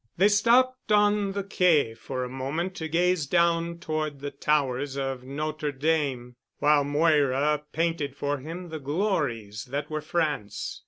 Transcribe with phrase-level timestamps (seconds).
[0.17, 5.23] They stopped on the quai for a moment to gaze down toward the towers of
[5.23, 10.79] Notre Dame, while Moira painted for him the glories that were France.